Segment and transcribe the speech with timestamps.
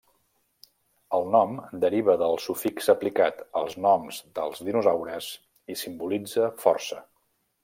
[1.17, 5.29] El nom deriva del sufix aplicat als noms dels dinosaures,
[5.75, 7.05] i simbolitza força.